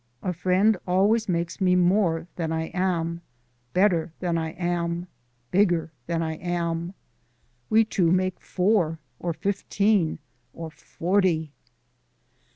[0.23, 3.21] A friend always makes me more than I am,
[3.71, 5.05] better than I am,
[5.51, 6.95] bigger than I am.
[7.69, 10.17] We two make four, or fifteen,
[10.53, 11.51] or forty.